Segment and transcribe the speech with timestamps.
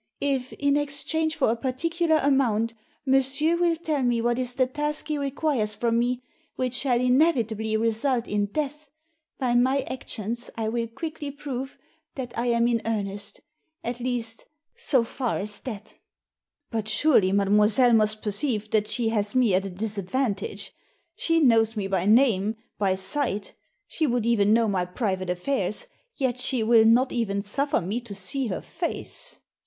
[0.19, 2.73] If, in exchange for a particular amount,
[3.05, 6.23] monsieur will tell me what is the task he requires from me,
[6.55, 8.89] which shall inevitably result in death,
[9.37, 11.77] by my actions I will quickly prove
[12.15, 13.41] that I am in earnest,
[13.83, 15.93] at least, so far as that""
[16.71, 20.73] But surely mademoiselle must perceive that she has me at a disadvantage.
[21.15, 23.53] She knows me by name, by sight,
[23.87, 28.15] she would even know my private affairs, yet she will not even suffer me to
[28.15, 29.39] see her face."